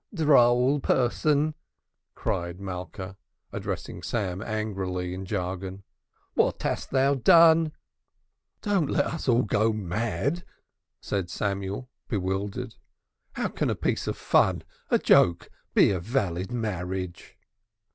[0.11, 1.53] "Droll person!"
[2.15, 3.17] cried Malka,
[3.53, 5.83] addressing Sam angrily in jargon.
[6.33, 7.71] "What hast thou done?"
[8.63, 10.43] "Don't let us all go mad,"
[11.01, 12.73] said Samuel, bewildered.
[13.33, 17.37] "How can a piece of fun, a joke, be a valid marriage?"